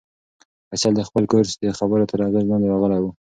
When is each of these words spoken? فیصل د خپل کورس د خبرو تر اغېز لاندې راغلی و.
فیصل 0.69 0.91
د 0.95 1.01
خپل 1.09 1.23
کورس 1.31 1.51
د 1.63 1.65
خبرو 1.79 2.09
تر 2.11 2.19
اغېز 2.27 2.45
لاندې 2.49 2.67
راغلی 2.71 2.99
و. 3.01 3.05